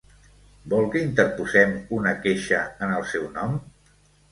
Vol 0.71 0.87
que 0.95 1.03
interposem 1.07 1.77
una 1.99 2.15
queixa 2.25 2.65
en 2.87 2.97
el 2.99 3.09
seu 3.15 3.31
nom? 3.39 3.57